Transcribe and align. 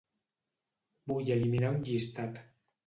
Vull 1.13 1.31
eliminar 1.39 1.73
un 1.79 1.87
llistat. 1.93 2.45